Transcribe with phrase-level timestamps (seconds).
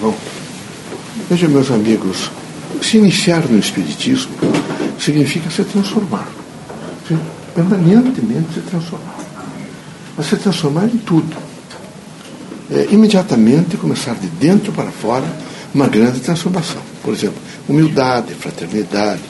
[0.00, 0.14] Bom,
[1.28, 2.30] veja, meus amigos,
[2.80, 4.32] se iniciar no Espiritismo
[4.98, 6.28] significa se transformar.
[7.06, 7.16] Se
[7.52, 9.16] permanentemente se transformar.
[10.16, 11.36] Mas se transformar em tudo.
[12.70, 15.24] É, imediatamente começar de dentro para fora
[15.74, 16.80] uma grande transformação.
[17.02, 17.38] Por exemplo,
[17.68, 19.22] humildade, fraternidade,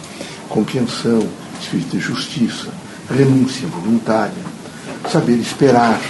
[0.49, 1.27] compreensão,
[1.61, 2.69] espírito de justiça,
[3.11, 4.35] renúncia voluntária,
[5.11, 6.01] saber esperar.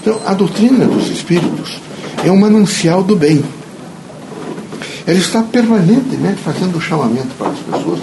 [0.00, 1.80] Então, a doutrina dos espíritos
[2.24, 3.44] é um manancial do bem.
[5.06, 8.00] Ela está permanentemente fazendo o chamamento para as pessoas,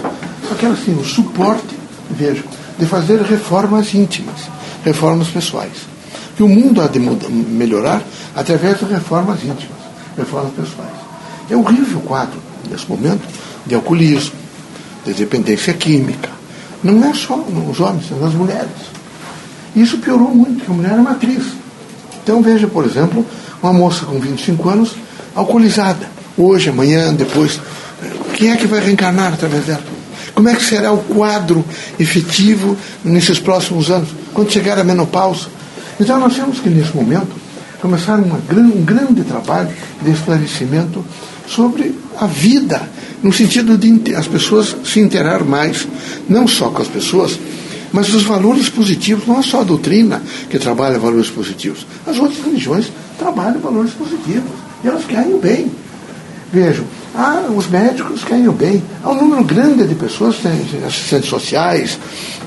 [0.48, 1.76] só que ela tem o suporte,
[2.10, 2.44] veja,
[2.80, 4.50] de fazer reformas íntimas,
[4.86, 5.94] reformas pessoais.
[6.38, 8.02] Que o mundo há de melhorar
[8.34, 9.78] através de reformas íntimas,
[10.18, 10.94] reformas pessoais.
[11.50, 12.40] É horrível o quadro,
[12.72, 13.28] nesse momento,
[13.66, 14.36] de alcoolismo,
[15.06, 16.30] de dependência química.
[16.82, 18.72] Não é só nos homens, é nas mulheres.
[19.76, 21.44] Isso piorou muito, porque a mulher é matriz.
[22.24, 23.26] Então veja, por exemplo,
[23.62, 24.96] uma moça com 25 anos
[25.36, 26.13] alcoolizada.
[26.38, 27.60] Hoje, amanhã, depois.
[28.36, 29.84] Quem é que vai reencarnar através dela?
[30.34, 31.64] Como é que será o quadro
[32.00, 35.48] efetivo nesses próximos anos, quando chegar a menopausa?
[36.00, 37.32] Então nós temos que, nesse momento,
[37.80, 39.70] começar uma, um grande trabalho
[40.02, 41.06] de esclarecimento
[41.48, 42.82] sobre a vida,
[43.22, 45.88] no sentido de as pessoas se interar mais,
[46.28, 47.38] não só com as pessoas,
[47.92, 51.86] mas os valores positivos, não é só a doutrina que trabalha valores positivos.
[52.08, 54.50] As outras religiões trabalham valores positivos.
[54.84, 55.72] E elas querem o bem.
[56.54, 58.84] Vejam, ah, os médicos querem o bem.
[59.04, 60.36] Há um número grande de pessoas,
[60.86, 61.98] assistentes sociais,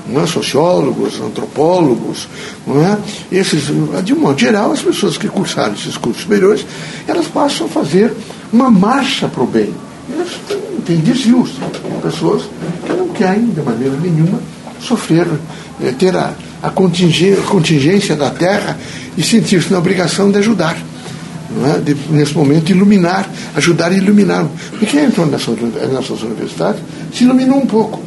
[0.07, 0.25] não é?
[0.25, 2.25] sociólogos, antropólogos,
[2.65, 2.97] não é?
[3.29, 3.63] Esses,
[4.05, 6.65] de um modo geral, as pessoas que cursaram esses cursos superiores,
[7.05, 8.13] elas passam a fazer
[8.53, 9.73] uma marcha para o bem.
[10.09, 10.29] Elas
[10.85, 11.49] têm desvios,
[12.01, 12.43] pessoas
[12.85, 14.39] que não querem, de maneira nenhuma,
[14.79, 15.27] sofrer,
[15.83, 16.31] eh, ter a,
[16.63, 18.77] a contingência da terra
[19.17, 20.77] e sentir-se na obrigação de ajudar.
[21.65, 21.79] É?
[21.79, 24.45] De, nesse momento, iluminar, ajudar a iluminar.
[24.69, 26.81] Porque quem entrou nessas, nessas universidades
[27.13, 28.01] se iluminou um pouco.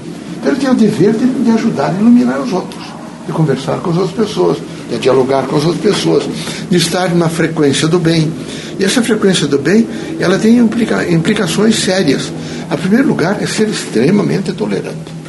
[0.45, 2.83] Ele tem o dever de, de ajudar a iluminar os outros,
[3.27, 4.59] de conversar com as outras pessoas,
[4.91, 6.25] de dialogar com as outras pessoas,
[6.71, 8.33] de estar numa frequência do bem.
[8.79, 9.87] E essa frequência do bem,
[10.19, 12.33] ela tem implica, implicações sérias.
[12.71, 15.21] A primeiro lugar, é ser extremamente tolerante.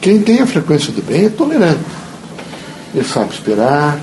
[0.00, 1.80] Quem tem a frequência do bem é tolerante.
[2.94, 3.98] Ele sabe esperar,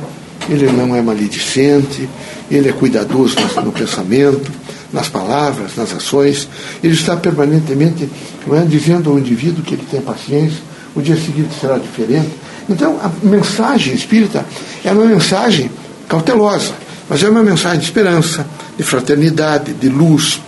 [0.50, 2.08] ele não é maledicente,
[2.50, 4.52] ele é cuidadoso no pensamento,
[4.92, 6.48] nas palavras, nas ações.
[6.84, 8.10] Ele está permanentemente
[8.52, 10.60] é, dizendo ao indivíduo que ele tem paciência,
[10.96, 12.30] o dia seguinte será diferente.
[12.70, 14.46] Então, a mensagem espírita
[14.84, 15.70] é uma mensagem
[16.08, 16.74] cautelosa,
[17.10, 18.46] mas é uma mensagem de esperança,
[18.78, 20.42] de fraternidade, de luz,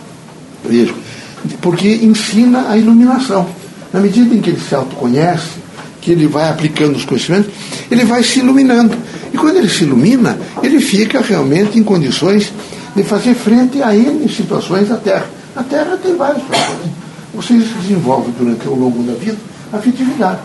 [1.62, 3.48] porque ensina a iluminação.
[3.92, 5.60] Na medida em que ele se autoconhece,
[6.02, 7.52] que ele vai aplicando os conhecimentos,
[7.90, 8.96] ele vai se iluminando.
[9.34, 12.52] E quando ele se ilumina, ele fica realmente em condições
[12.96, 15.28] de fazer frente a N situações da Terra.
[15.56, 16.92] A Terra tem várias situações.
[17.34, 19.38] Vocês desenvolvem durante o longo da vida
[19.72, 20.40] a afetividade,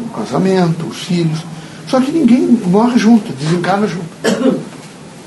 [0.00, 1.38] o casamento, os filhos.
[1.86, 4.60] Só que ninguém morre junto, desencarna junto.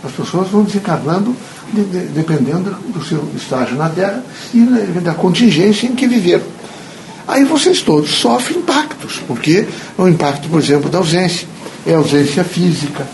[0.04, 1.36] As pessoas vão desencarnando
[1.74, 4.24] de, de, dependendo do seu estágio na Terra
[4.54, 4.60] e
[5.02, 6.44] da contingência em que viveram.
[7.28, 9.66] Aí vocês todos sofrem impactos, porque
[9.98, 11.48] é o impacto, por exemplo, da ausência.
[11.86, 13.06] É ausência física.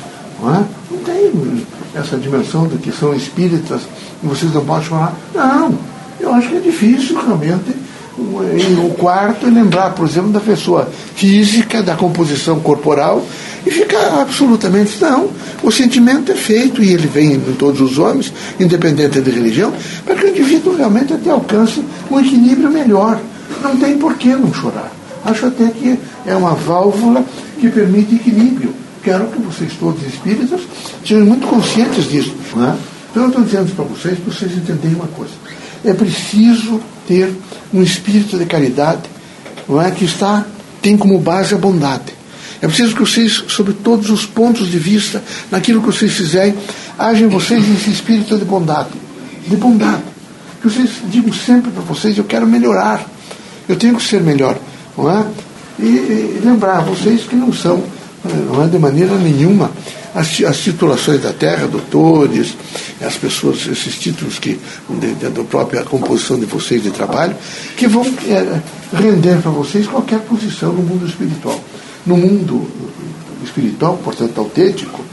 [0.41, 0.63] Não, é?
[0.91, 3.81] não tem essa dimensão de que são espíritas
[4.23, 5.15] e vocês não podem falar.
[5.33, 5.73] Não,
[6.19, 7.75] eu acho que é difícil realmente
[8.19, 13.23] o quarto lembrar, por exemplo, da pessoa física, da composição corporal
[13.65, 15.29] e ficar absolutamente não.
[15.61, 19.71] O sentimento é feito e ele vem em todos os homens, independente de religião,
[20.03, 23.19] para que o indivíduo realmente até alcance um equilíbrio melhor
[23.61, 24.91] não tem por que não chorar.
[25.23, 27.23] Acho até que é uma válvula
[27.59, 28.73] que permite equilíbrio.
[29.03, 30.61] Quero que vocês todos espíritas
[31.05, 32.35] sejam muito conscientes disso.
[32.55, 32.75] Não é?
[33.11, 35.33] Então eu estou dizendo para vocês, para vocês entenderem uma coisa.
[35.85, 37.33] É preciso ter
[37.73, 39.03] um espírito de caridade
[39.67, 39.91] não é?
[39.91, 40.45] que está,
[40.81, 42.15] tem como base a bondade.
[42.61, 46.55] É preciso que vocês, sobre todos os pontos de vista, naquilo que vocês fizerem,
[46.97, 48.89] agem vocês nesse espírito de bondade.
[49.47, 50.03] De bondade.
[50.61, 53.05] Que vocês digam sempre para vocês, eu quero melhorar.
[53.69, 54.57] Eu tenho que ser melhor.
[54.97, 55.25] Não é?
[55.79, 57.83] E, e lembrar vocês que não são,
[58.23, 59.71] não é de maneira nenhuma,
[60.15, 62.55] as, as titulações da terra, doutores,
[63.01, 64.59] as pessoas, esses títulos que,
[64.89, 67.35] de, de, da própria composição de vocês de trabalho,
[67.75, 68.61] que vão é,
[68.95, 71.59] render para vocês qualquer posição no mundo espiritual.
[72.05, 72.67] No mundo
[73.43, 75.03] espiritual, portanto autêntico,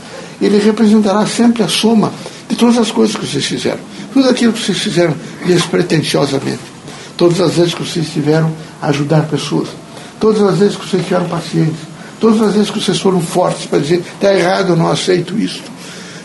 [0.40, 2.12] ele representará sempre a soma
[2.49, 3.81] de todas as coisas que vocês fizeram.
[4.12, 5.14] Tudo aquilo que vocês fizeram
[5.44, 6.75] despretensiosamente
[7.16, 9.69] todas as vezes que vocês tiveram a ajudar pessoas,
[10.25, 11.87] todas as vezes que vocês tiveram paciência,
[12.19, 15.61] todas as vezes que vocês foram fortes para dizer, está errado, eu não aceito isso.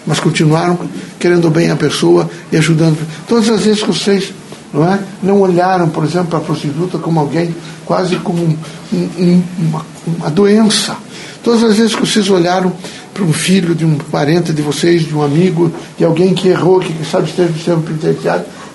[0.08, 0.80] Mas continuaram
[1.20, 2.98] querendo bem a pessoa e ajudando.
[3.28, 4.32] Todas as vezes que vocês
[4.74, 5.00] não é?
[5.22, 7.54] Não olharam, por exemplo, para a prostituta como alguém
[7.86, 8.58] quase como um,
[8.94, 10.96] um, uma, uma doença.
[11.44, 12.72] Todas as vezes que vocês olharam
[13.14, 16.80] para um filho de um parente de vocês, de um amigo, de alguém que errou,
[16.80, 17.84] que sabe esteve no sistema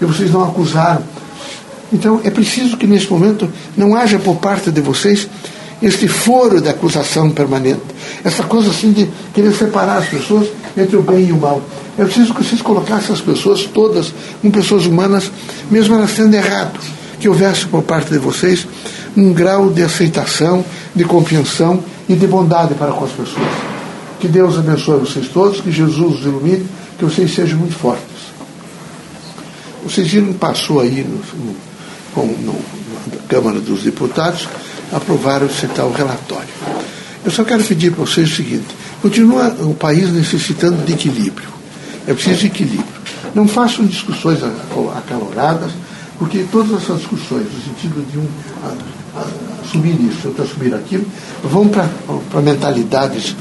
[0.03, 1.03] e vocês não acusaram.
[1.93, 5.29] Então é preciso que nesse momento não haja por parte de vocês
[5.83, 7.83] este foro de acusação permanente.
[8.25, 11.63] Essa coisa assim de querer separar as pessoas entre o bem e o mal.
[11.99, 15.31] É preciso que vocês colocassem as pessoas todas como pessoas humanas,
[15.71, 16.79] mesmo elas tendo errado.
[17.21, 18.67] Que houvesse por parte de vocês
[19.17, 20.65] um grau de aceitação,
[20.95, 23.47] de compreensão e de bondade para com as pessoas.
[24.21, 26.67] Que Deus abençoe vocês todos, que Jesus os ilumine,
[26.99, 28.05] que vocês sejam muito fortes.
[29.85, 31.57] Vocês viram, passou aí no, no,
[32.23, 34.49] no, na Câmara dos Deputados,
[34.93, 36.49] aprovaram esse tal relatório.
[37.25, 38.67] Eu só quero pedir para vocês o seguinte:
[39.01, 41.49] continua o país necessitando de equilíbrio.
[42.07, 42.85] É preciso equilíbrio.
[43.35, 44.39] Não façam discussões
[44.97, 45.73] acaloradas,
[46.19, 48.27] porque todas essas discussões, no sentido de um
[49.63, 51.05] assumir isso, outro assumir aquilo,
[51.43, 53.35] vão para mentalidades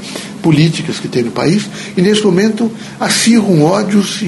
[0.44, 1.64] políticas que tem no país
[1.96, 2.70] e, nesse momento,
[3.00, 4.26] acirram ódios e,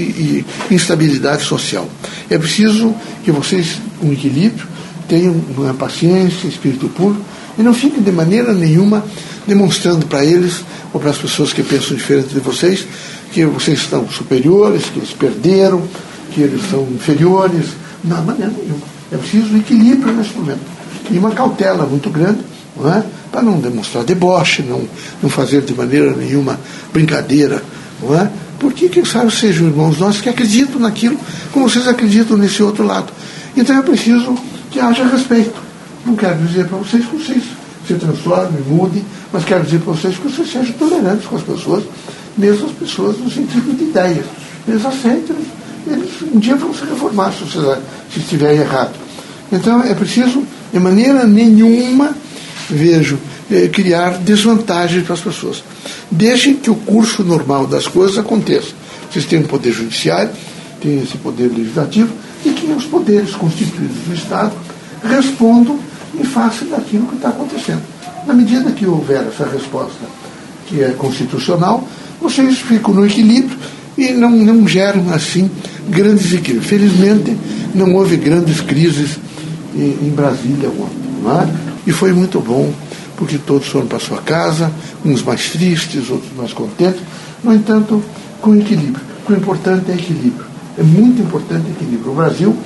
[0.70, 1.86] e instabilidade social.
[2.28, 2.92] É preciso
[3.22, 4.66] que vocês, com equilíbrio,
[5.06, 7.16] tenham uma paciência, espírito puro
[7.58, 9.04] e não fiquem de maneira nenhuma
[9.46, 12.86] demonstrando para eles ou para as pessoas que pensam diferente de vocês
[13.36, 15.82] que vocês estão superiores, que eles perderam,
[16.32, 17.66] que eles são inferiores.
[18.02, 18.86] Não, maneira nenhuma.
[19.12, 20.60] É preciso um equilíbrio nesse momento.
[21.10, 22.38] E uma cautela muito grande,
[22.74, 23.04] não é?
[23.30, 24.88] Para não demonstrar deboche, não,
[25.22, 26.58] não fazer de maneira nenhuma
[26.92, 27.62] brincadeira,
[28.00, 28.30] não é?
[28.58, 31.18] Porque, quem sabe, sejam irmãos nossos que acreditam naquilo
[31.52, 33.12] como vocês acreditam nesse outro lado.
[33.56, 34.36] Então é preciso
[34.70, 35.54] que haja respeito.
[36.04, 37.42] Não quero dizer para vocês que vocês
[37.86, 41.84] se transformem, mudem, mas quero dizer para vocês que vocês sejam tolerantes com as pessoas,
[42.36, 44.26] mesmo as pessoas no sentido de ideias.
[44.66, 45.36] Eles aceitam,
[45.86, 47.44] eles um dia vão se reformar se,
[48.12, 48.94] se estiver errado.
[49.52, 52.14] Então é preciso, de maneira nenhuma,
[52.68, 53.18] vejo,
[53.50, 55.62] eh, criar desvantagens para as pessoas.
[56.10, 58.68] Deixem que o curso normal das coisas aconteça.
[59.10, 60.30] Vocês têm um poder judiciário,
[60.80, 62.10] têm esse poder legislativo,
[62.44, 64.52] e que os poderes constituídos do Estado
[65.02, 65.78] respondam
[66.18, 67.82] em face daquilo que está acontecendo.
[68.26, 70.04] Na medida que houver essa resposta
[70.66, 71.86] que é constitucional,
[72.20, 73.56] vocês ficam no equilíbrio
[73.96, 75.50] e não, não geram, assim,
[75.88, 76.66] grandes equilíbrios.
[76.66, 77.36] Felizmente,
[77.74, 79.18] não houve grandes crises
[79.74, 81.06] em, em Brasília ontem.
[81.22, 81.65] Não é?
[81.86, 82.72] E foi muito bom,
[83.16, 84.72] porque todos foram para sua casa,
[85.04, 87.00] uns mais tristes, outros mais contentes,
[87.42, 88.02] no entanto,
[88.40, 89.04] com equilíbrio.
[89.28, 90.46] O importante é equilíbrio.
[90.78, 92.12] É muito importante equilíbrio.
[92.12, 92.56] O Brasil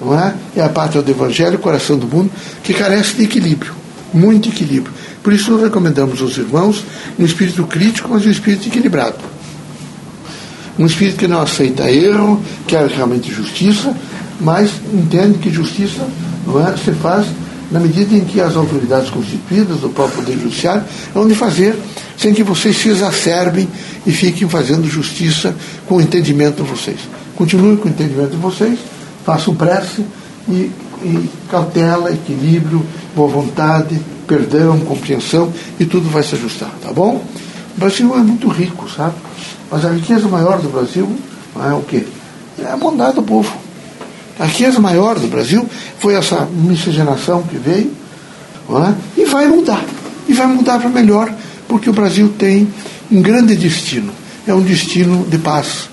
[0.00, 0.34] não é?
[0.56, 2.30] é a pátria do Evangelho, o coração do mundo,
[2.62, 3.72] que carece de equilíbrio.
[4.12, 4.92] Muito equilíbrio.
[5.22, 6.84] Por isso, recomendamos aos irmãos
[7.18, 9.16] um espírito crítico, mas um espírito equilibrado.
[10.78, 13.96] Um espírito que não aceita erro, quer realmente justiça,
[14.40, 16.06] mas entende que justiça
[16.46, 17.26] não é, se faz
[17.74, 21.76] na medida em que as autoridades constituídas, o próprio Poder Judiciário, vão de fazer
[22.16, 23.68] sem que vocês se exacerbem
[24.06, 25.52] e fiquem fazendo justiça
[25.84, 27.00] com o entendimento de vocês.
[27.34, 28.78] Continuem com o entendimento de vocês,
[29.24, 30.04] façam prece
[30.48, 30.70] e,
[31.02, 32.80] e cautela, equilíbrio,
[33.12, 37.24] boa vontade, perdão, compreensão e tudo vai se ajustar, tá bom?
[37.76, 39.16] O Brasil é muito rico, sabe?
[39.68, 41.12] Mas a riqueza maior do Brasil
[41.56, 42.06] é o quê?
[42.56, 43.63] É a bondade do povo.
[44.38, 47.92] A riqueza maior do Brasil foi essa miscigenação que veio
[48.70, 49.20] é?
[49.20, 49.84] e vai mudar.
[50.28, 51.32] E vai mudar para melhor,
[51.68, 52.68] porque o Brasil tem
[53.10, 54.12] um grande destino.
[54.46, 55.88] É um destino de paz.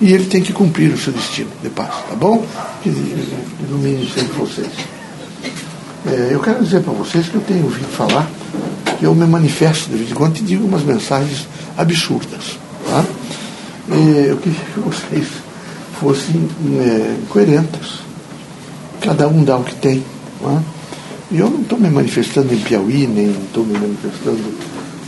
[0.00, 2.44] E ele tem que cumprir o seu destino de paz, tá bom?
[2.82, 4.68] Que ilumine sempre vocês.
[6.06, 8.28] É, eu quero dizer para vocês que eu tenho ouvido falar
[8.98, 12.58] que eu me manifesto de vez em quando e digo umas mensagens absurdas.
[12.88, 13.04] Tá?
[13.90, 15.26] É, eu queria que vocês
[16.00, 16.48] fossem
[16.78, 18.00] é, coerentes.
[19.00, 20.02] Cada um dá o que tem.
[20.40, 20.60] Não é?
[21.30, 24.38] E eu não estou me manifestando em Piauí, nem estou me manifestando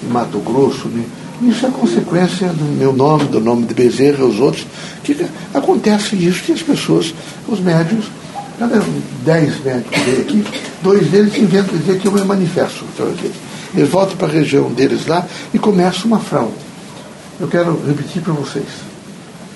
[0.02, 0.88] em Mato Grosso.
[0.88, 1.06] Nem...
[1.50, 4.66] Isso é consequência do meu nome, do nome de Bezerra e os outros.
[5.04, 5.16] Que
[5.54, 7.14] acontece isso que as pessoas,
[7.46, 8.06] os médios,
[8.58, 8.82] cada
[9.24, 10.44] dez médicos que aqui,
[10.82, 12.84] dois deles inventam dizer que eu me manifesto.
[13.74, 16.52] Eles voltam para a região deles lá e começam uma fraude.
[17.38, 18.66] Eu quero repetir para vocês.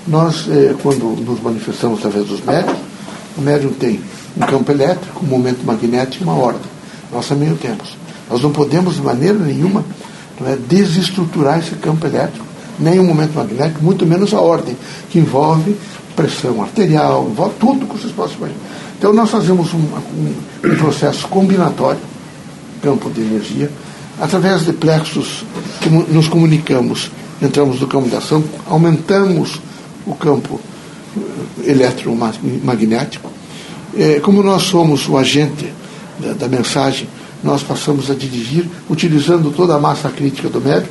[0.07, 2.77] Nós, eh, quando nos manifestamos através dos médios,
[3.37, 4.01] o médium tem
[4.37, 6.71] um campo elétrico, um momento magnético e uma ordem.
[7.13, 7.97] Nós também o temos.
[8.29, 9.85] Nós não podemos, de maneira nenhuma,
[10.45, 12.45] é, desestruturar esse campo elétrico,
[12.81, 14.77] nem o momento magnético, muito menos a ordem,
[15.11, 15.77] que envolve
[16.17, 18.61] pressão arterial, envolve tudo que vocês possam imaginar.
[18.99, 22.01] Então, nós fazemos um, um, um processo combinatório,
[22.83, 23.71] campo de energia,
[24.21, 25.45] através de plexos
[25.81, 29.61] que nos comunicamos, entramos no campo de ação, aumentamos
[30.07, 30.61] o campo
[31.17, 33.33] eh, eletromagnético
[33.97, 35.73] é, como nós somos o agente
[36.39, 37.09] da, mensagem,
[37.43, 40.89] nós passamos a dirigir, utilizando toda a massa crítica do médium,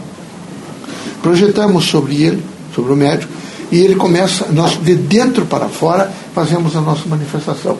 [1.21, 2.43] projetamos sobre ele,
[2.75, 3.29] sobre o médium,
[3.71, 7.77] e ele começa, nós de dentro para fora fazemos a nossa manifestação.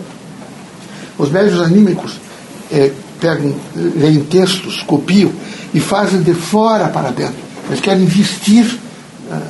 [1.17, 2.13] Os médios anímicos
[2.71, 5.31] é, pegam, leem textos, copiam
[5.73, 7.35] e fazem de fora para dentro.
[7.67, 8.79] Eles querem vestir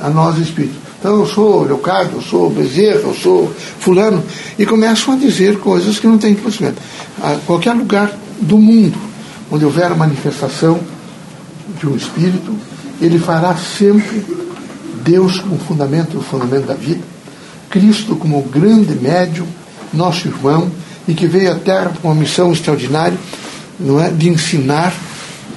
[0.02, 0.81] a nós espíritos.
[1.02, 4.22] Então eu sou Leocádio, eu sou Bezerra, eu sou fulano,
[4.56, 6.80] e começam a dizer coisas que não têm conhecimento.
[7.20, 8.96] A qualquer lugar do mundo
[9.50, 10.78] onde houver a manifestação
[11.80, 12.56] de um espírito,
[13.00, 14.24] ele fará sempre
[15.02, 17.00] Deus como fundamento, o fundamento da vida,
[17.68, 19.48] Cristo como o grande médium,
[19.92, 20.70] nosso irmão,
[21.08, 23.18] e que veio à Terra com uma missão extraordinária,
[23.80, 24.94] não é, de ensinar,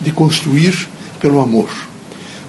[0.02, 1.70] de construir pelo amor.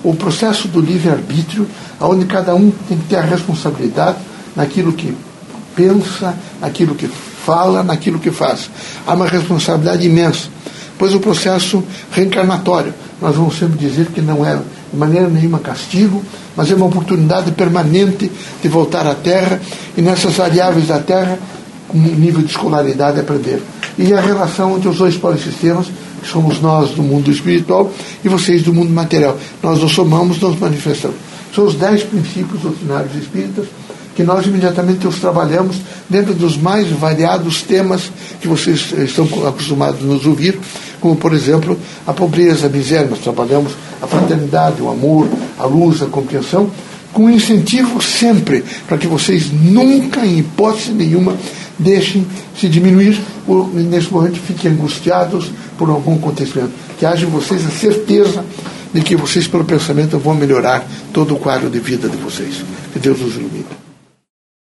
[0.03, 1.69] O processo do livre-arbítrio,
[2.01, 4.19] onde cada um tem que ter a responsabilidade
[4.55, 5.15] naquilo que
[5.75, 8.71] pensa, naquilo que fala, naquilo que faz.
[9.07, 10.49] Há uma responsabilidade imensa.
[10.99, 16.23] Pois o processo reencarnatório, nós vamos sempre dizer que não é de maneira nenhuma castigo,
[16.57, 18.31] mas é uma oportunidade permanente
[18.63, 19.61] de voltar à Terra
[19.97, 21.39] e nessas variáveis da Terra,
[21.93, 23.63] nível de escolaridade, aprender.
[23.99, 25.87] E a relação entre os dois polissistemas,
[26.23, 27.91] que somos nós do mundo espiritual
[28.25, 29.39] e vocês do mundo material.
[29.63, 31.17] Nós nos somamos, nos manifestamos.
[31.57, 33.65] São os dez princípios doutrinários espíritas
[34.15, 40.05] que nós imediatamente os trabalhamos dentro dos mais variados temas que vocês estão acostumados a
[40.05, 40.61] nos ouvir,
[41.01, 43.09] como, por exemplo, a pobreza, a miséria.
[43.09, 43.73] Nós trabalhamos
[44.03, 45.27] a fraternidade, o amor,
[45.59, 46.71] a luz, a compreensão,
[47.11, 51.35] com incentivo sempre para que vocês nunca, em hipótese nenhuma,
[51.79, 52.27] deixem
[52.61, 56.73] se diminuir ou, nesse momento, fiquem angustiados por algum acontecimento.
[56.99, 58.45] Que haja em vocês a certeza
[58.93, 62.65] de que vocês, pelo pensamento, vão melhorar todo o quadro de vida de vocês.
[62.93, 63.86] Que Deus nos ilumine.